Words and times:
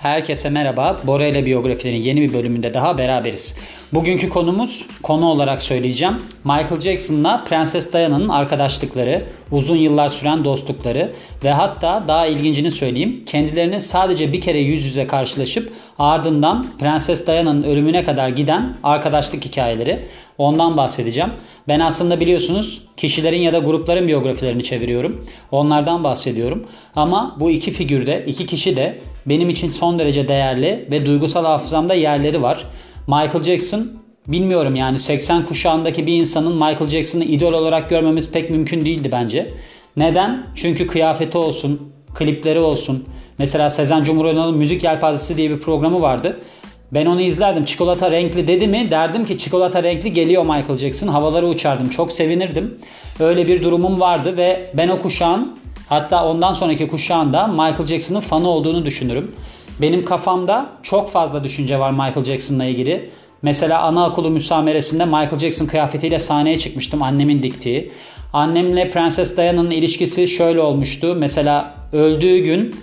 Herkese 0.00 0.50
merhaba. 0.50 0.96
Bora 1.06 1.26
ile 1.26 1.46
biyografilerin 1.46 2.02
yeni 2.02 2.20
bir 2.20 2.32
bölümünde 2.32 2.74
daha 2.74 2.98
beraberiz. 2.98 3.58
Bugünkü 3.92 4.28
konumuz, 4.28 4.86
konu 5.02 5.26
olarak 5.26 5.62
söyleyeceğim. 5.62 6.14
Michael 6.44 6.80
Jackson'la 6.80 7.44
Prenses 7.44 7.92
Diana'nın 7.92 8.28
arkadaşlıkları, 8.28 9.24
uzun 9.50 9.76
yıllar 9.76 10.08
süren 10.08 10.44
dostlukları 10.44 11.12
ve 11.44 11.50
hatta 11.50 12.04
daha 12.08 12.26
ilgincini 12.26 12.70
söyleyeyim. 12.70 13.22
Kendilerini 13.26 13.80
sadece 13.80 14.32
bir 14.32 14.40
kere 14.40 14.58
yüz 14.58 14.84
yüze 14.84 15.06
karşılaşıp 15.06 15.72
ardından 15.98 16.66
Prenses 16.78 17.26
Diana'nın 17.26 17.62
ölümüne 17.62 18.04
kadar 18.04 18.28
giden 18.28 18.76
arkadaşlık 18.82 19.44
hikayeleri. 19.44 20.06
Ondan 20.40 20.76
bahsedeceğim. 20.76 21.30
Ben 21.68 21.80
aslında 21.80 22.20
biliyorsunuz 22.20 22.82
kişilerin 22.96 23.40
ya 23.40 23.52
da 23.52 23.58
grupların 23.58 24.08
biyografilerini 24.08 24.64
çeviriyorum. 24.64 25.26
Onlardan 25.50 26.04
bahsediyorum. 26.04 26.66
Ama 26.96 27.36
bu 27.40 27.50
iki 27.50 27.72
figürde, 27.72 28.24
iki 28.26 28.46
kişi 28.46 28.76
de 28.76 28.98
benim 29.26 29.50
için 29.50 29.70
son 29.70 29.98
derece 29.98 30.28
değerli 30.28 30.88
ve 30.90 31.06
duygusal 31.06 31.44
hafızamda 31.44 31.94
yerleri 31.94 32.42
var. 32.42 32.64
Michael 33.06 33.42
Jackson 33.42 33.90
bilmiyorum 34.28 34.76
yani 34.76 34.98
80 34.98 35.44
kuşağındaki 35.44 36.06
bir 36.06 36.14
insanın 36.14 36.52
Michael 36.52 36.88
Jackson'ı 36.88 37.24
idol 37.24 37.52
olarak 37.52 37.90
görmemiz 37.90 38.32
pek 38.32 38.50
mümkün 38.50 38.84
değildi 38.84 39.08
bence. 39.12 39.50
Neden? 39.96 40.46
Çünkü 40.54 40.86
kıyafeti 40.86 41.38
olsun, 41.38 41.92
klipleri 42.14 42.60
olsun. 42.60 43.04
Mesela 43.38 43.70
Sezen 43.70 44.04
Cumhurbaşkanı'nın 44.04 44.58
Müzik 44.58 44.84
Yelpazesi 44.84 45.36
diye 45.36 45.50
bir 45.50 45.58
programı 45.58 46.00
vardı. 46.00 46.40
Ben 46.92 47.06
onu 47.06 47.20
izlerdim. 47.20 47.64
Çikolata 47.64 48.10
renkli 48.10 48.48
dedi 48.48 48.68
mi 48.68 48.90
derdim 48.90 49.24
ki 49.24 49.38
çikolata 49.38 49.82
renkli 49.82 50.12
geliyor 50.12 50.42
Michael 50.42 50.76
Jackson. 50.76 51.08
Havalara 51.08 51.46
uçardım. 51.46 51.88
Çok 51.88 52.12
sevinirdim. 52.12 52.78
Öyle 53.20 53.48
bir 53.48 53.62
durumum 53.62 54.00
vardı 54.00 54.36
ve 54.36 54.70
ben 54.74 54.88
o 54.88 54.98
kuşağın 54.98 55.58
hatta 55.88 56.26
ondan 56.26 56.52
sonraki 56.52 56.88
kuşağın 56.88 57.32
da 57.32 57.46
Michael 57.46 57.86
Jackson'ın 57.86 58.20
fanı 58.20 58.48
olduğunu 58.48 58.86
düşünürüm. 58.86 59.34
Benim 59.80 60.04
kafamda 60.04 60.70
çok 60.82 61.10
fazla 61.10 61.44
düşünce 61.44 61.78
var 61.78 61.90
Michael 61.90 62.24
Jackson'la 62.24 62.64
ilgili. 62.64 63.10
Mesela 63.42 63.82
anaokulu 63.82 64.30
müsameresinde 64.30 65.04
Michael 65.04 65.38
Jackson 65.38 65.66
kıyafetiyle 65.66 66.18
sahneye 66.18 66.58
çıkmıştım 66.58 67.02
annemin 67.02 67.42
diktiği. 67.42 67.92
Annemle 68.32 68.90
Prenses 68.90 69.36
Diana'nın 69.36 69.70
ilişkisi 69.70 70.28
şöyle 70.28 70.60
olmuştu. 70.60 71.16
Mesela 71.18 71.74
öldüğü 71.92 72.38
gün 72.38 72.74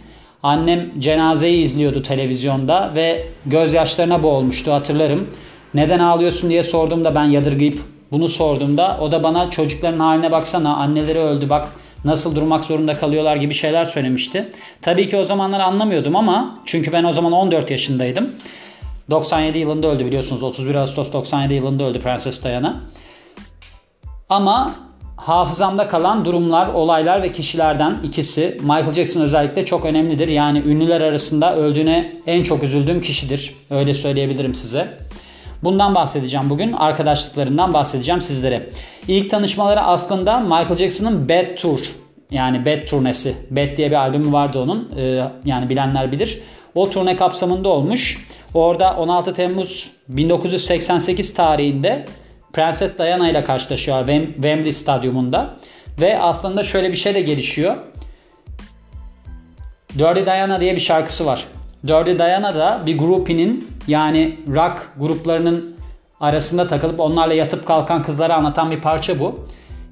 Annem 0.43 0.99
cenazeyi 0.99 1.63
izliyordu 1.63 2.01
televizyonda 2.01 2.91
ve 2.95 3.27
gözyaşlarına 3.45 4.23
boğulmuştu 4.23 4.71
hatırlarım. 4.71 5.27
Neden 5.73 5.99
ağlıyorsun 5.99 6.49
diye 6.49 6.63
sorduğumda 6.63 7.15
ben 7.15 7.25
yadırgayıp 7.25 7.79
bunu 8.11 8.29
sorduğumda 8.29 8.97
o 9.01 9.11
da 9.11 9.23
bana 9.23 9.49
çocukların 9.49 9.99
haline 9.99 10.31
baksana 10.31 10.75
anneleri 10.75 11.19
öldü 11.19 11.49
bak 11.49 11.67
nasıl 12.05 12.35
durmak 12.35 12.63
zorunda 12.63 12.97
kalıyorlar 12.97 13.35
gibi 13.35 13.53
şeyler 13.53 13.85
söylemişti. 13.85 14.51
Tabii 14.81 15.07
ki 15.07 15.17
o 15.17 15.23
zamanlar 15.23 15.59
anlamıyordum 15.59 16.15
ama 16.15 16.59
çünkü 16.65 16.91
ben 16.91 17.03
o 17.03 17.13
zaman 17.13 17.31
14 17.31 17.71
yaşındaydım. 17.71 18.29
97 19.09 19.57
yılında 19.57 19.87
öldü 19.87 20.05
biliyorsunuz 20.05 20.43
31 20.43 20.75
Ağustos 20.75 21.13
97 21.13 21.53
yılında 21.53 21.83
öldü 21.83 21.99
Prenses 21.99 22.43
Diana. 22.43 22.81
Ama 24.29 24.75
hafızamda 25.17 25.87
kalan 25.87 26.25
durumlar, 26.25 26.67
olaylar 26.67 27.21
ve 27.21 27.31
kişilerden 27.31 27.99
ikisi 28.03 28.57
Michael 28.61 28.93
Jackson 28.93 29.21
özellikle 29.21 29.65
çok 29.65 29.85
önemlidir. 29.85 30.27
Yani 30.27 30.59
ünlüler 30.59 31.01
arasında 31.01 31.55
öldüğüne 31.55 32.13
en 32.27 32.43
çok 32.43 32.63
üzüldüğüm 32.63 33.01
kişidir. 33.01 33.55
Öyle 33.69 33.93
söyleyebilirim 33.93 34.55
size. 34.55 34.97
Bundan 35.63 35.95
bahsedeceğim 35.95 36.49
bugün. 36.49 36.73
Arkadaşlıklarından 36.73 37.73
bahsedeceğim 37.73 38.21
sizlere. 38.21 38.69
İlk 39.07 39.31
tanışmaları 39.31 39.81
aslında 39.81 40.39
Michael 40.39 40.75
Jackson'ın 40.75 41.29
Bad 41.29 41.55
Tour 41.55 41.79
yani 42.31 42.65
Bad 42.65 42.87
turnesi. 42.87 43.35
Bad 43.51 43.77
diye 43.77 43.91
bir 43.91 43.95
albümü 43.95 44.31
vardı 44.33 44.59
onun. 44.59 44.91
Ee, 44.97 45.23
yani 45.45 45.69
bilenler 45.69 46.11
bilir. 46.11 46.39
O 46.75 46.89
turne 46.89 47.15
kapsamında 47.15 47.69
olmuş. 47.69 48.27
Orada 48.53 48.95
16 48.97 49.33
Temmuz 49.33 49.91
1988 50.07 51.33
tarihinde 51.33 52.05
Prenses 52.53 52.97
Diana 52.97 53.29
ile 53.29 53.43
karşılaşıyor 53.43 54.07
Wembley 54.07 54.73
Stadyumunda. 54.73 55.57
Ve 55.99 56.19
aslında 56.19 56.63
şöyle 56.63 56.91
bir 56.91 56.97
şey 56.97 57.15
de 57.15 57.21
gelişiyor. 57.21 57.75
Dirty 59.97 60.25
Diana 60.25 60.61
diye 60.61 60.75
bir 60.75 60.79
şarkısı 60.79 61.25
var. 61.25 61.47
Dirty 61.87 62.11
Diana 62.11 62.55
da 62.55 62.83
bir 62.85 62.97
groupie'nin 62.97 63.71
yani 63.87 64.39
rock 64.47 64.91
gruplarının 64.97 65.77
arasında 66.19 66.67
takılıp 66.67 66.99
onlarla 66.99 67.33
yatıp 67.33 67.65
kalkan 67.65 68.03
kızları 68.03 68.35
anlatan 68.35 68.71
bir 68.71 68.81
parça 68.81 69.19
bu. 69.19 69.47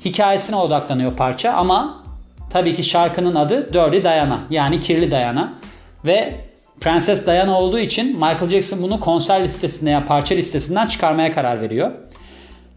Hikayesine 0.06 0.56
odaklanıyor 0.56 1.16
parça 1.16 1.54
ama 1.54 2.04
tabii 2.50 2.76
ki 2.76 2.84
şarkının 2.84 3.36
adı 3.36 3.74
Dirty 3.74 4.04
Diana 4.04 4.40
yani 4.50 4.80
kirli 4.80 5.12
Diana. 5.12 5.54
Ve 6.06 6.36
Prenses 6.80 7.28
Diana 7.28 7.60
olduğu 7.60 7.80
için 7.80 8.14
Michael 8.14 8.50
Jackson 8.50 8.82
bunu 8.82 9.00
konser 9.00 9.44
listesinde 9.44 9.90
ya 9.90 10.06
parça 10.06 10.36
listesinden 10.36 10.88
çıkarmaya 10.88 11.32
karar 11.32 11.62
veriyor. 11.62 11.92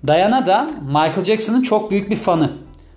Diana 0.06 0.46
da 0.46 0.70
Michael 0.86 1.24
Jackson'ın 1.24 1.62
çok 1.62 1.90
büyük 1.90 2.10
bir 2.10 2.16
fanı. 2.16 2.50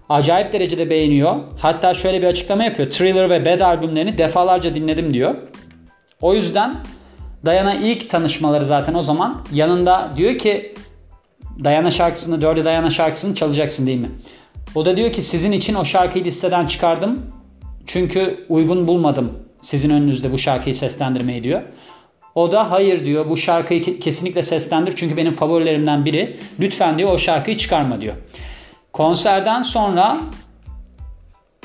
Acayip 0.09 0.53
derecede 0.53 0.89
beğeniyor. 0.89 1.35
Hatta 1.57 1.93
şöyle 1.93 2.21
bir 2.21 2.27
açıklama 2.27 2.63
yapıyor. 2.63 2.89
Thriller 2.89 3.29
ve 3.29 3.45
Bad 3.45 3.59
albümlerini 3.59 4.17
defalarca 4.17 4.75
dinledim 4.75 5.13
diyor. 5.13 5.35
O 6.21 6.33
yüzden 6.33 6.75
Diana 7.45 7.73
ilk 7.73 8.09
tanışmaları 8.09 8.65
zaten 8.65 8.93
o 8.93 9.01
zaman 9.01 9.45
yanında 9.53 10.11
diyor 10.17 10.37
ki 10.37 10.73
Diana 11.63 11.91
şarkısını, 11.91 12.41
Dirty 12.41 12.61
Diana 12.61 12.89
şarkısını 12.89 13.35
çalacaksın 13.35 13.87
değil 13.87 13.99
mi? 13.99 14.11
O 14.75 14.85
da 14.85 14.97
diyor 14.97 15.11
ki 15.11 15.21
sizin 15.21 15.51
için 15.51 15.75
o 15.75 15.85
şarkıyı 15.85 16.25
listeden 16.25 16.67
çıkardım. 16.67 17.25
Çünkü 17.87 18.45
uygun 18.49 18.87
bulmadım 18.87 19.31
sizin 19.61 19.89
önünüzde 19.89 20.31
bu 20.31 20.37
şarkıyı 20.37 20.75
seslendirmeyi 20.75 21.43
diyor. 21.43 21.61
O 22.35 22.51
da 22.51 22.71
hayır 22.71 23.05
diyor 23.05 23.29
bu 23.29 23.37
şarkıyı 23.37 23.99
kesinlikle 23.99 24.43
seslendir 24.43 24.93
çünkü 24.95 25.17
benim 25.17 25.31
favorilerimden 25.31 26.05
biri. 26.05 26.39
Lütfen 26.59 26.97
diyor 26.97 27.13
o 27.13 27.17
şarkıyı 27.17 27.57
çıkarma 27.57 28.01
diyor. 28.01 28.13
Konserden 28.93 29.61
sonra 29.61 30.17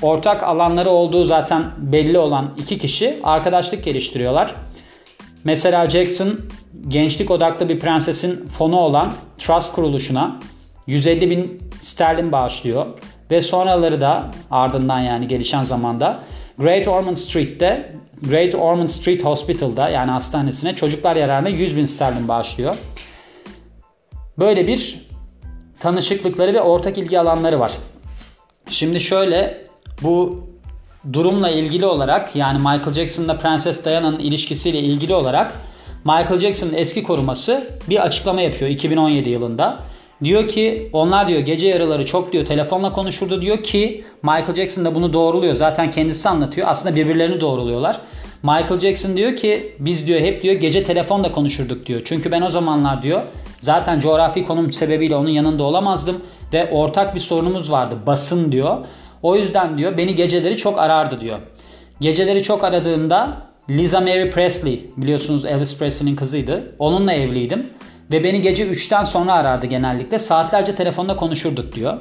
ortak 0.03 0.43
alanları 0.43 0.91
olduğu 0.91 1.25
zaten 1.25 1.65
belli 1.79 2.19
olan 2.19 2.55
iki 2.57 2.79
kişi 2.79 3.19
arkadaşlık 3.25 3.85
geliştiriyorlar. 3.85 4.55
Mesela 5.45 5.91
Jackson 5.91 6.41
gençlik 6.89 7.31
odaklı 7.31 7.69
bir 7.69 7.81
prensesin 7.81 8.49
fonu 8.49 8.77
olan 8.77 9.13
Trust 9.39 9.73
kuruluşuna 9.73 10.37
150 10.87 11.31
bin 11.31 11.63
sterlin 11.81 12.33
bağışlıyor. 12.33 12.87
Ve 13.31 13.41
sonraları 13.41 14.01
da 14.01 14.31
ardından 14.51 15.01
yani 15.01 15.29
gelişen 15.29 15.65
zamanda 15.65 16.23
Great 16.59 16.89
Ormond 16.89 17.17
Street'te 17.17 17.93
Great 18.23 18.55
Ormond 18.55 18.89
Street 18.89 19.25
Hospital'da 19.25 19.89
yani 19.89 20.11
hastanesine 20.11 20.77
çocuklar 20.77 21.17
yararına 21.17 21.49
100 21.49 21.77
bin 21.77 21.87
sterlin 21.87 22.29
bağışlıyor. 22.29 22.77
Böyle 24.39 24.67
bir 24.67 25.07
tanışıklıkları 25.81 26.55
ve 26.55 26.61
ortak 26.61 26.99
ilgi 26.99 27.21
alanları 27.21 27.61
var. 27.61 27.73
Şimdi 28.69 29.01
şöyle 29.01 29.65
bu 30.03 30.47
durumla 31.13 31.51
ilgili 31.51 31.87
olarak 31.87 32.37
yani 32.37 32.59
Michael 32.59 32.93
Jackson'la 32.93 33.39
Prenses 33.39 33.85
Diana'nın 33.85 34.19
ilişkisiyle 34.19 34.79
ilgili 34.79 35.15
olarak 35.15 35.61
Michael 36.05 36.39
Jackson'ın 36.39 36.75
eski 36.75 37.03
koruması 37.03 37.69
bir 37.89 38.03
açıklama 38.03 38.41
yapıyor 38.41 38.71
2017 38.71 39.31
yılında. 39.31 39.79
Diyor 40.25 40.49
ki 40.49 40.91
onlar 40.93 41.29
diyor 41.29 41.41
gece 41.41 41.69
yarıları 41.69 42.07
çok 42.07 42.33
diyor 42.33 42.47
telefonla 42.47 42.93
konuşurdu 42.93 43.43
diyor 43.43 43.63
ki 43.63 44.05
Michael 44.23 44.55
Jackson 44.55 44.85
da 44.85 44.95
bunu 44.95 45.13
doğruluyor. 45.13 45.55
Zaten 45.55 45.91
kendisi 45.91 46.29
anlatıyor. 46.29 46.69
Aslında 46.71 46.97
birbirlerini 46.97 47.41
doğruluyorlar. 47.41 48.01
Michael 48.43 48.79
Jackson 48.79 49.17
diyor 49.17 49.37
ki 49.37 49.73
biz 49.79 50.07
diyor 50.07 50.21
hep 50.21 50.43
diyor 50.43 50.55
gece 50.55 50.85
telefonla 50.85 51.33
konuşurduk 51.33 51.87
diyor. 51.87 52.01
Çünkü 52.05 52.33
ben 52.33 52.43
o 52.43 52.51
zamanlar 52.51 53.03
diyor 53.03 53.23
zaten 53.61 54.01
coğrafi 54.01 54.45
konum 54.45 54.73
sebebiyle 54.73 55.17
onun 55.17 55.29
yanında 55.29 55.65
olamazdım 55.65 56.17
ve 56.53 56.71
ortak 56.71 57.15
bir 57.15 57.21
sorunumuz 57.21 57.71
vardı 57.71 57.95
basın 58.07 58.53
diyor. 58.53 58.77
O 59.23 59.37
yüzden 59.37 59.79
diyor 59.79 59.99
beni 59.99 60.15
geceleri 60.15 60.57
çok 60.57 60.79
arardı 60.79 61.21
diyor. 61.21 61.39
Geceleri 62.01 62.43
çok 62.43 62.65
aradığında 62.65 63.37
Lisa 63.71 64.01
Mary 64.01 64.31
Presley 64.31 64.91
biliyorsunuz 64.97 65.45
Elvis 65.45 65.79
Presley'nin 65.79 66.17
kızıydı. 66.17 66.75
Onunla 66.79 67.13
evliydim. 67.13 67.67
Ve 68.11 68.25
beni 68.25 68.41
gece 68.41 68.67
3'ten 68.67 69.05
sonra 69.05 69.33
arardı 69.33 69.67
genellikle. 69.67 70.19
Saatlerce 70.19 70.75
telefonda 70.75 71.17
konuşurduk 71.17 71.75
diyor. 71.75 71.99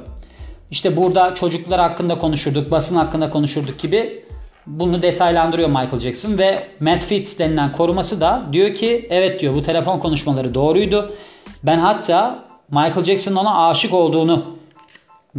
İşte 0.70 0.96
burada 0.96 1.34
çocuklar 1.34 1.80
hakkında 1.80 2.18
konuşurduk, 2.18 2.70
basın 2.70 2.96
hakkında 2.96 3.30
konuşurduk 3.30 3.78
gibi 3.78 4.24
bunu 4.66 5.02
detaylandırıyor 5.02 5.68
Michael 5.68 5.98
Jackson 5.98 6.38
ve 6.38 6.68
Matt 6.80 7.04
Fitz 7.04 7.38
denilen 7.38 7.72
koruması 7.72 8.20
da 8.20 8.42
diyor 8.52 8.74
ki 8.74 9.06
evet 9.10 9.40
diyor 9.40 9.54
bu 9.54 9.62
telefon 9.62 9.98
konuşmaları 9.98 10.54
doğruydu. 10.54 11.14
Ben 11.62 11.78
hatta 11.78 12.44
Michael 12.70 13.04
Jackson'ın 13.04 13.36
ona 13.36 13.68
aşık 13.68 13.94
olduğunu 13.94 14.56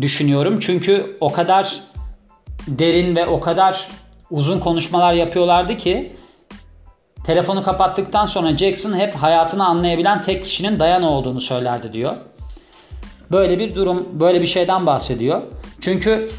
düşünüyorum. 0.01 0.59
Çünkü 0.59 1.17
o 1.19 1.31
kadar 1.31 1.79
derin 2.67 3.15
ve 3.15 3.25
o 3.25 3.39
kadar 3.39 3.87
uzun 4.31 4.59
konuşmalar 4.59 5.13
yapıyorlardı 5.13 5.77
ki 5.77 6.16
Telefonu 7.27 7.63
kapattıktan 7.63 8.25
sonra 8.25 8.57
Jackson 8.57 8.99
hep 8.99 9.15
hayatını 9.15 9.65
anlayabilen 9.65 10.21
tek 10.21 10.43
kişinin 10.43 10.79
Diana 10.79 11.09
olduğunu 11.09 11.41
söylerdi 11.41 11.93
diyor. 11.93 12.15
Böyle 13.31 13.59
bir 13.59 13.75
durum, 13.75 14.07
böyle 14.19 14.41
bir 14.41 14.47
şeyden 14.47 14.85
bahsediyor. 14.85 15.41
Çünkü 15.81 16.29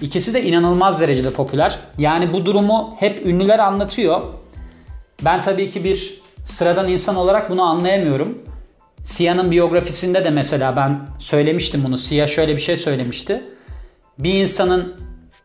ikisi 0.00 0.34
de 0.34 0.42
inanılmaz 0.42 1.00
derecede 1.00 1.30
popüler. 1.30 1.78
Yani 1.98 2.32
bu 2.32 2.46
durumu 2.46 2.94
hep 2.98 3.26
ünlüler 3.26 3.58
anlatıyor. 3.58 4.20
Ben 5.24 5.40
tabii 5.40 5.68
ki 5.68 5.84
bir 5.84 6.20
sıradan 6.44 6.88
insan 6.88 7.16
olarak 7.16 7.50
bunu 7.50 7.62
anlayamıyorum. 7.62 8.38
Sia'nın 9.04 9.50
biyografisinde 9.50 10.24
de 10.24 10.30
mesela 10.30 10.76
ben 10.76 11.00
söylemiştim 11.18 11.82
bunu. 11.84 11.98
Sia 11.98 12.26
şöyle 12.26 12.52
bir 12.52 12.60
şey 12.60 12.76
söylemişti. 12.76 13.42
Bir 14.18 14.34
insanın 14.34 14.94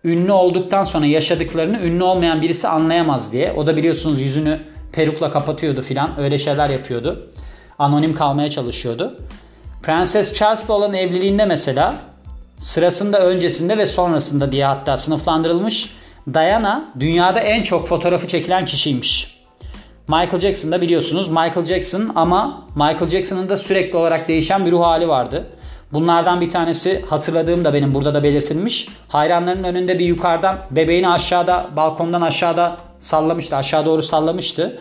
ünlü 0.03 0.31
olduktan 0.31 0.83
sonra 0.83 1.05
yaşadıklarını 1.05 1.79
ünlü 1.79 2.03
olmayan 2.03 2.41
birisi 2.41 2.67
anlayamaz 2.67 3.31
diye. 3.31 3.53
O 3.53 3.67
da 3.67 3.77
biliyorsunuz 3.77 4.21
yüzünü 4.21 4.74
perukla 4.95 5.31
kapatıyordu 5.31 5.81
filan. 5.81 6.19
Öyle 6.19 6.39
şeyler 6.39 6.69
yapıyordu. 6.69 7.29
Anonim 7.79 8.13
kalmaya 8.13 8.49
çalışıyordu. 8.49 9.19
Prenses 9.83 10.33
Charles'la 10.33 10.73
olan 10.73 10.93
evliliğinde 10.93 11.45
mesela 11.45 11.95
sırasında 12.57 13.19
öncesinde 13.19 13.77
ve 13.77 13.85
sonrasında 13.85 14.51
diye 14.51 14.65
hatta 14.65 14.97
sınıflandırılmış 14.97 15.89
Diana 16.33 16.85
dünyada 16.99 17.39
en 17.39 17.63
çok 17.63 17.87
fotoğrafı 17.87 18.27
çekilen 18.27 18.65
kişiymiş. 18.65 19.35
Michael 20.07 20.39
Jackson 20.39 20.71
da 20.71 20.81
biliyorsunuz 20.81 21.29
Michael 21.29 21.65
Jackson 21.65 22.11
ama 22.15 22.67
Michael 22.75 23.07
Jackson'ın 23.07 23.49
da 23.49 23.57
sürekli 23.57 23.97
olarak 23.97 24.27
değişen 24.27 24.65
bir 24.65 24.71
ruh 24.71 24.81
hali 24.81 25.07
vardı. 25.07 25.47
Bunlardan 25.93 26.41
bir 26.41 26.49
tanesi 26.49 27.05
hatırladığım 27.09 27.65
da 27.65 27.73
benim 27.73 27.93
burada 27.93 28.13
da 28.13 28.23
belirtilmiş. 28.23 28.87
Hayranların 29.07 29.63
önünde 29.63 29.99
bir 29.99 30.05
yukarıdan 30.05 30.57
bebeğini 30.71 31.09
aşağıda 31.09 31.65
balkondan 31.75 32.21
aşağıda 32.21 32.77
sallamıştı. 33.05 33.55
Aşağı 33.55 33.85
doğru 33.85 34.03
sallamıştı. 34.03 34.79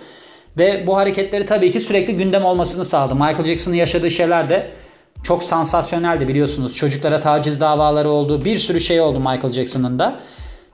Ve 0.59 0.87
bu 0.87 0.97
hareketleri 0.97 1.45
tabii 1.45 1.71
ki 1.71 1.81
sürekli 1.81 2.17
gündem 2.17 2.45
olmasını 2.45 2.85
sağladı. 2.85 3.15
Michael 3.15 3.45
Jackson'ın 3.45 3.77
yaşadığı 3.77 4.11
şeyler 4.11 4.51
de 4.51 4.71
çok 5.25 5.43
sansasyoneldi 5.43 6.29
biliyorsunuz. 6.29 6.77
Çocuklara 6.77 7.21
taciz 7.21 7.61
davaları 7.61 8.11
oldu. 8.11 8.45
Bir 8.45 8.59
sürü 8.59 8.81
şey 8.81 9.01
oldu 9.01 9.19
Michael 9.19 9.53
Jackson'ın 9.53 9.99
da. 9.99 10.21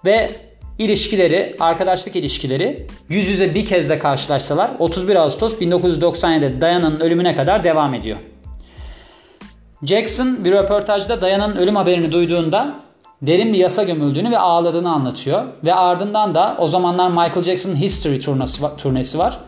Ve 0.04 0.30
ilişkileri, 0.78 1.56
arkadaşlık 1.60 2.16
ilişkileri 2.16 2.86
yüz 3.08 3.28
yüze 3.28 3.54
bir 3.54 3.66
kez 3.66 3.88
de 3.88 3.98
karşılaşsalar 3.98 4.70
31 4.78 5.16
Ağustos 5.16 5.54
1997'de 5.54 6.60
Diana'nın 6.60 7.00
ölümüne 7.00 7.34
kadar 7.34 7.64
devam 7.64 7.94
ediyor. 7.94 8.16
Jackson 9.82 10.44
bir 10.44 10.52
röportajda 10.52 11.22
Diana'nın 11.22 11.56
ölüm 11.56 11.76
haberini 11.76 12.12
duyduğunda 12.12 12.74
derin 13.22 13.52
bir 13.52 13.58
yasa 13.58 13.82
gömüldüğünü 13.82 14.30
ve 14.30 14.38
ağladığını 14.38 14.92
anlatıyor. 14.92 15.44
Ve 15.64 15.74
ardından 15.74 16.34
da 16.34 16.56
o 16.58 16.68
zamanlar 16.68 17.08
Michael 17.08 17.42
Jackson'ın 17.42 17.76
History 17.76 18.20
turnesi, 18.20 18.62
turnesi 18.76 19.18
var. 19.18 19.38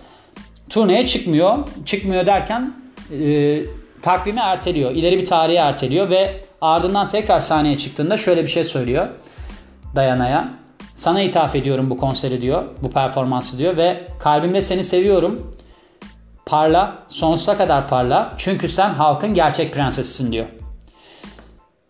Turneye 0.70 1.06
çıkmıyor. 1.06 1.58
Çıkmıyor 1.86 2.26
derken 2.26 2.74
e, 3.20 3.62
takvimi 4.02 4.40
erteliyor. 4.40 4.90
İleri 4.90 5.19
bir 5.19 5.24
tarihe 5.24 5.58
erteliyor 5.58 6.10
ve 6.10 6.40
ardından 6.60 7.08
tekrar 7.08 7.40
sahneye 7.40 7.78
çıktığında 7.78 8.16
şöyle 8.16 8.42
bir 8.42 8.48
şey 8.48 8.64
söylüyor 8.64 9.08
Dayana'ya. 9.96 10.48
Sana 10.94 11.22
ithaf 11.22 11.56
ediyorum 11.56 11.90
bu 11.90 11.96
konseri 11.96 12.42
diyor. 12.42 12.64
Bu 12.82 12.90
performansı 12.90 13.58
diyor 13.58 13.76
ve 13.76 14.06
kalbimde 14.18 14.62
seni 14.62 14.84
seviyorum. 14.84 15.52
Parla, 16.46 16.98
sonsuza 17.08 17.56
kadar 17.56 17.88
parla. 17.88 18.34
Çünkü 18.36 18.68
sen 18.68 18.88
halkın 18.88 19.34
gerçek 19.34 19.75
prensesisin 19.75 20.32
diyor. 20.32 20.46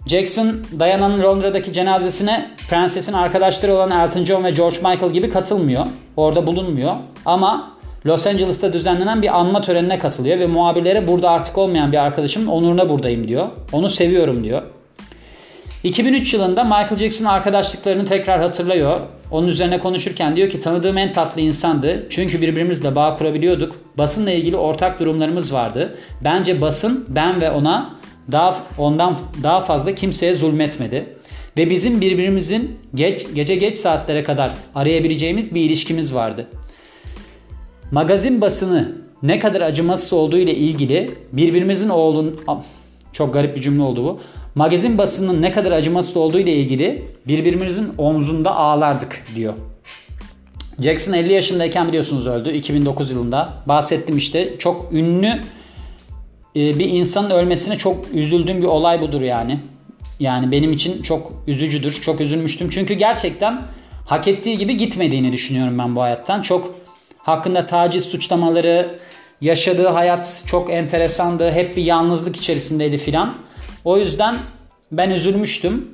Jackson, 0.06 0.56
Diana'nın 0.78 1.22
Londra'daki 1.22 1.72
cenazesine 1.72 2.50
prensesin 2.68 3.12
arkadaşları 3.12 3.74
olan 3.74 3.90
Elton 3.90 4.24
John 4.24 4.44
ve 4.44 4.50
George 4.50 4.76
Michael 4.76 5.12
gibi 5.12 5.30
katılmıyor. 5.30 5.86
Orada 6.16 6.46
bulunmuyor. 6.46 6.94
Ama 7.24 7.72
Los 8.06 8.26
Angeles'ta 8.26 8.72
düzenlenen 8.72 9.22
bir 9.22 9.38
anma 9.38 9.60
törenine 9.60 9.98
katılıyor 9.98 10.38
ve 10.38 10.46
muhabirlere 10.46 11.08
burada 11.08 11.30
artık 11.30 11.58
olmayan 11.58 11.92
bir 11.92 11.98
arkadaşımın 11.98 12.46
onuruna 12.46 12.88
buradayım 12.88 13.28
diyor. 13.28 13.48
Onu 13.72 13.88
seviyorum 13.88 14.44
diyor. 14.44 14.62
2003 15.84 16.34
yılında 16.34 16.64
Michael 16.64 16.96
Jackson 16.96 17.24
arkadaşlıklarını 17.24 18.06
tekrar 18.06 18.40
hatırlıyor. 18.40 19.00
Onun 19.30 19.48
üzerine 19.48 19.78
konuşurken 19.78 20.36
diyor 20.36 20.50
ki 20.50 20.60
tanıdığım 20.60 20.98
en 20.98 21.12
tatlı 21.12 21.40
insandı. 21.40 22.06
Çünkü 22.10 22.40
birbirimizle 22.40 22.94
bağ 22.94 23.14
kurabiliyorduk. 23.14 23.74
Basınla 23.98 24.30
ilgili 24.30 24.56
ortak 24.56 25.00
durumlarımız 25.00 25.52
vardı. 25.52 25.98
Bence 26.24 26.60
basın 26.60 27.04
ben 27.08 27.40
ve 27.40 27.50
ona 27.50 27.90
daha 28.32 28.56
ondan 28.78 29.18
daha 29.42 29.60
fazla 29.60 29.94
kimseye 29.94 30.34
zulmetmedi. 30.34 31.16
Ve 31.56 31.70
bizim 31.70 32.00
birbirimizin 32.00 32.78
geç, 32.94 33.26
gece 33.34 33.56
geç 33.56 33.76
saatlere 33.76 34.24
kadar 34.24 34.54
arayabileceğimiz 34.74 35.54
bir 35.54 35.60
ilişkimiz 35.60 36.14
vardı. 36.14 36.46
Magazin 37.90 38.40
basını 38.40 38.92
ne 39.22 39.38
kadar 39.38 39.60
acımasız 39.60 40.12
olduğu 40.12 40.38
ile 40.38 40.54
ilgili 40.54 41.10
birbirimizin 41.32 41.88
oğlun 41.88 42.40
çok 43.12 43.34
garip 43.34 43.56
bir 43.56 43.60
cümle 43.60 43.82
oldu 43.82 44.04
bu. 44.04 44.20
Magazin 44.54 44.98
basının 44.98 45.42
ne 45.42 45.52
kadar 45.52 45.72
acımasız 45.72 46.16
olduğu 46.16 46.38
ile 46.38 46.52
ilgili 46.52 47.04
birbirimizin 47.26 47.88
omzunda 47.98 48.56
ağlardık 48.56 49.24
diyor. 49.34 49.54
Jackson 50.80 51.12
50 51.12 51.32
yaşındayken 51.32 51.88
biliyorsunuz 51.88 52.26
öldü 52.26 52.50
2009 52.50 53.10
yılında. 53.10 53.52
Bahsettim 53.66 54.16
işte 54.16 54.58
çok 54.58 54.92
ünlü 54.92 55.40
bir 56.54 56.88
insanın 56.88 57.30
ölmesine 57.30 57.78
çok 57.78 58.04
üzüldüğüm 58.14 58.58
bir 58.58 58.66
olay 58.66 59.02
budur 59.02 59.22
yani. 59.22 59.60
Yani 60.20 60.50
benim 60.50 60.72
için 60.72 61.02
çok 61.02 61.32
üzücüdür. 61.46 62.00
Çok 62.00 62.20
üzülmüştüm. 62.20 62.70
Çünkü 62.70 62.94
gerçekten 62.94 63.62
hak 64.06 64.28
ettiği 64.28 64.58
gibi 64.58 64.76
gitmediğini 64.76 65.32
düşünüyorum 65.32 65.78
ben 65.78 65.96
bu 65.96 66.02
hayattan. 66.02 66.42
Çok 66.42 66.74
hakkında 67.18 67.66
taciz 67.66 68.04
suçlamaları, 68.04 68.98
yaşadığı 69.40 69.88
hayat 69.88 70.44
çok 70.46 70.70
enteresandı. 70.70 71.52
Hep 71.52 71.76
bir 71.76 71.84
yalnızlık 71.84 72.36
içerisindeydi 72.36 72.98
filan. 72.98 73.38
O 73.84 73.98
yüzden 73.98 74.36
ben 74.92 75.10
üzülmüştüm. 75.10 75.88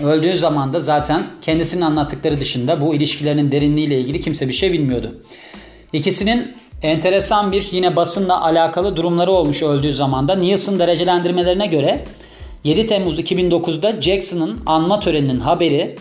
Öldüğü 0.00 0.38
zaman 0.38 0.72
da 0.72 0.80
zaten 0.80 1.26
kendisinin 1.42 1.82
anlattıkları 1.82 2.40
dışında 2.40 2.80
bu 2.80 2.94
ilişkilerinin 2.94 3.52
derinliğiyle 3.52 4.00
ilgili 4.00 4.20
kimse 4.20 4.48
bir 4.48 4.52
şey 4.52 4.72
bilmiyordu. 4.72 5.22
İkisinin 5.92 6.56
enteresan 6.82 7.52
bir 7.52 7.68
yine 7.72 7.96
basınla 7.96 8.44
alakalı 8.44 8.96
durumları 8.96 9.32
olmuş 9.32 9.62
öldüğü 9.62 9.92
zamanda. 9.92 10.34
Nielsen 10.34 10.78
derecelendirmelerine 10.78 11.66
göre 11.66 12.04
7 12.64 12.86
Temmuz 12.86 13.18
2009'da 13.18 14.00
Jackson'ın 14.00 14.60
anma 14.66 15.00
töreninin 15.00 15.40
haberi 15.40 15.96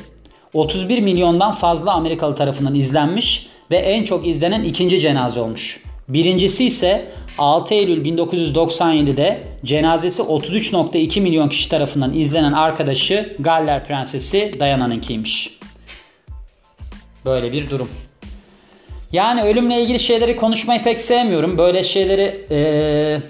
31 0.53 0.99
milyondan 0.99 1.51
fazla 1.51 1.91
Amerikalı 1.91 2.35
tarafından 2.35 2.75
izlenmiş 2.75 3.47
ve 3.71 3.77
en 3.77 4.03
çok 4.03 4.27
izlenen 4.27 4.63
ikinci 4.63 4.99
cenaze 4.99 5.39
olmuş. 5.39 5.83
Birincisi 6.07 6.65
ise 6.65 7.05
6 7.37 7.73
Eylül 7.73 8.05
1997'de 8.05 9.43
cenazesi 9.65 10.21
33.2 10.21 11.21
milyon 11.21 11.49
kişi 11.49 11.69
tarafından 11.69 12.13
izlenen 12.13 12.53
arkadaşı 12.53 13.35
Galler 13.39 13.85
Prensesi 13.87 14.53
Diana'nınkiymiş. 14.59 15.59
Böyle 17.25 17.53
bir 17.53 17.69
durum. 17.69 17.89
Yani 19.13 19.43
ölümle 19.43 19.81
ilgili 19.81 19.99
şeyleri 19.99 20.35
konuşmayı 20.35 20.83
pek 20.83 21.01
sevmiyorum. 21.01 21.57
Böyle 21.57 21.83
şeyleri 21.83 22.45
ee, 22.51 23.21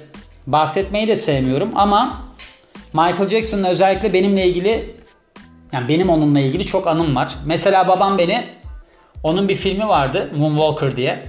bahsetmeyi 0.47 1.07
de 1.07 1.17
sevmiyorum. 1.17 1.71
Ama 1.75 2.21
Michael 2.93 3.27
Jackson'ın 3.27 3.63
özellikle 3.63 4.13
benimle 4.13 4.47
ilgili 4.47 4.95
yani 5.71 5.87
benim 5.87 6.09
onunla 6.09 6.39
ilgili 6.39 6.65
çok 6.65 6.87
anım 6.87 7.15
var. 7.15 7.35
Mesela 7.45 7.87
babam 7.87 8.17
beni 8.17 8.43
onun 9.23 9.49
bir 9.49 9.55
filmi 9.55 9.87
vardı 9.87 10.29
Moonwalker 10.37 10.95
diye. 10.95 11.25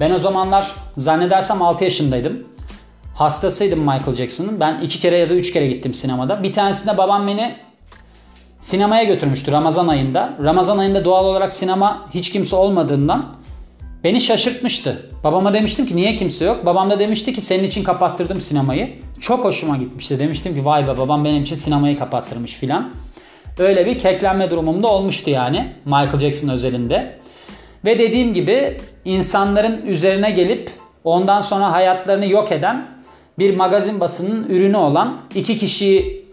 Ben 0.00 0.10
o 0.10 0.18
zamanlar 0.18 0.72
zannedersem 0.96 1.62
6 1.62 1.84
yaşındaydım. 1.84 2.46
Hastasıydım 3.14 3.78
Michael 3.78 4.14
Jackson'ın. 4.14 4.60
Ben 4.60 4.78
iki 4.78 4.98
kere 4.98 5.16
ya 5.16 5.30
da 5.30 5.34
üç 5.34 5.52
kere 5.52 5.66
gittim 5.66 5.94
sinemada. 5.94 6.42
Bir 6.42 6.52
tanesinde 6.52 6.96
babam 6.96 7.26
beni 7.26 7.56
sinemaya 8.58 9.04
götürmüştü 9.04 9.52
Ramazan 9.52 9.88
ayında. 9.88 10.36
Ramazan 10.42 10.78
ayında 10.78 11.04
doğal 11.04 11.24
olarak 11.24 11.54
sinema 11.54 12.06
hiç 12.14 12.32
kimse 12.32 12.56
olmadığından 12.56 13.43
beni 14.04 14.20
şaşırtmıştı. 14.20 15.10
Babama 15.24 15.54
demiştim 15.54 15.86
ki 15.86 15.96
niye 15.96 16.14
kimse 16.14 16.44
yok? 16.44 16.66
Babam 16.66 16.90
da 16.90 16.98
demişti 16.98 17.32
ki 17.32 17.40
senin 17.40 17.64
için 17.64 17.84
kapattırdım 17.84 18.40
sinemayı. 18.40 18.90
Çok 19.20 19.44
hoşuma 19.44 19.76
gitmişti. 19.76 20.18
Demiştim 20.18 20.54
ki 20.54 20.64
vay 20.64 20.88
be 20.88 20.98
babam 20.98 21.24
benim 21.24 21.42
için 21.42 21.56
sinemayı 21.56 21.98
kapattırmış 21.98 22.54
filan. 22.54 22.92
Öyle 23.58 23.86
bir 23.86 23.98
keklenme 23.98 24.50
durumumda 24.50 24.88
olmuştu 24.88 25.30
yani 25.30 25.72
Michael 25.84 26.18
Jackson 26.18 26.48
özelinde. 26.48 27.18
Ve 27.84 27.98
dediğim 27.98 28.34
gibi 28.34 28.76
insanların 29.04 29.86
üzerine 29.86 30.30
gelip 30.30 30.70
ondan 31.04 31.40
sonra 31.40 31.72
hayatlarını 31.72 32.26
yok 32.26 32.52
eden 32.52 32.86
bir 33.38 33.56
magazin 33.56 34.00
basının 34.00 34.48
ürünü 34.48 34.76
olan 34.76 35.20
iki 35.34 35.56
kişiyi 35.56 36.26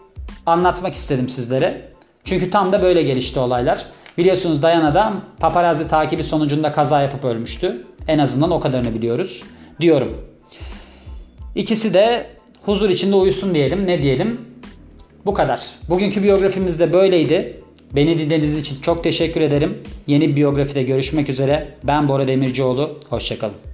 anlatmak 0.46 0.96
istedim 0.96 1.30
sizlere. 1.30 1.92
Çünkü 2.24 2.50
tam 2.50 2.72
da 2.72 2.82
böyle 2.82 3.04
gelişti 3.04 3.40
olaylar. 3.40 3.86
Biliyorsunuz 4.18 4.62
Diana 4.62 4.96
da 4.96 5.14
paparazzi 5.40 5.88
takibi 5.88 6.24
sonucunda 6.24 6.72
kaza 6.72 7.02
yapıp 7.02 7.26
ölmüştü. 7.26 7.88
En 8.08 8.20
azından 8.20 8.52
o 8.52 8.60
kadarını 8.60 8.96
biliyoruz. 8.96 9.44
Diyorum. 9.82 10.18
İkisi 11.56 11.94
de 11.94 12.28
huzur 12.66 12.90
içinde 12.90 13.16
uyusun 13.16 13.54
diyelim. 13.54 13.88
Ne 13.88 14.02
diyelim? 14.02 14.42
Bu 15.26 15.34
kadar. 15.34 15.62
Bugünkü 15.90 16.24
biyografimiz 16.24 16.80
de 16.80 16.94
böyleydi. 16.94 17.62
Beni 17.96 18.20
dinlediğiniz 18.20 18.58
için 18.58 18.82
çok 18.82 19.04
teşekkür 19.04 19.42
ederim. 19.42 19.84
Yeni 20.08 20.30
bir 20.30 20.36
biyografide 20.36 20.84
görüşmek 20.84 21.30
üzere. 21.30 21.68
Ben 21.84 22.10
Bora 22.10 22.28
Demircioğlu. 22.28 23.00
Hoşçakalın. 23.10 23.71